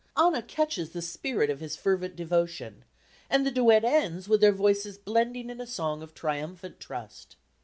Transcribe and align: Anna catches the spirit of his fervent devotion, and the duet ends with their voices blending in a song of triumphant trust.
Anna 0.17 0.41
catches 0.41 0.89
the 0.93 1.01
spirit 1.03 1.51
of 1.51 1.59
his 1.59 1.75
fervent 1.75 2.15
devotion, 2.15 2.85
and 3.29 3.45
the 3.45 3.51
duet 3.51 3.85
ends 3.85 4.27
with 4.27 4.41
their 4.41 4.51
voices 4.51 4.97
blending 4.97 5.51
in 5.51 5.61
a 5.61 5.67
song 5.67 6.01
of 6.01 6.15
triumphant 6.15 6.79
trust. 6.79 7.35